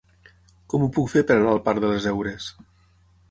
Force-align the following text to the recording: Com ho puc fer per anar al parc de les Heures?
Com 0.73 0.85
ho 0.85 0.89
puc 0.95 1.11
fer 1.11 1.23
per 1.31 1.37
anar 1.41 1.53
al 1.57 1.61
parc 1.69 1.83
de 1.85 1.91
les 1.91 2.07
Heures? 2.13 2.51